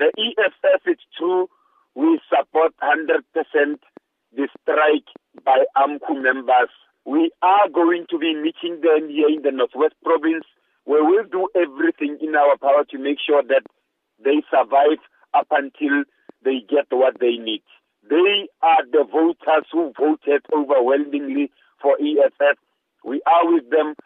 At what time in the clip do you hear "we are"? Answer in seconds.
7.04-7.68, 23.04-23.52